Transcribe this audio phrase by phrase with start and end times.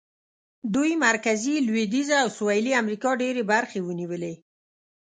[0.73, 4.33] دوی مرکزي، لوېدیځه او سوېلي امریکا ډېرې برخې ونیولې.